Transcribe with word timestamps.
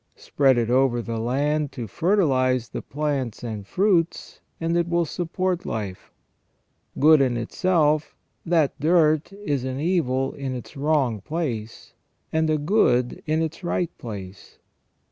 Spread 0.15 0.57
it 0.57 0.71
over 0.71 0.99
the 0.99 1.19
land 1.19 1.71
to 1.73 1.85
fertilize 1.85 2.69
the 2.69 2.81
plants 2.81 3.43
and 3.43 3.67
fruits, 3.67 4.41
and 4.59 4.75
it 4.75 4.87
will 4.89 5.05
support 5.05 5.63
life. 5.63 6.11
Good 6.97 7.21
in 7.21 7.37
itself, 7.37 8.15
that 8.43 8.73
dirt 8.79 9.31
is 9.31 9.63
an 9.63 9.79
evil 9.79 10.33
in 10.33 10.55
its 10.55 10.75
wrong 10.75 11.21
place, 11.21 11.93
and 12.33 12.49
a 12.49 12.57
good 12.57 13.21
in 13.27 13.43
its 13.43 13.63
right 13.63 13.95
place. 13.99 14.57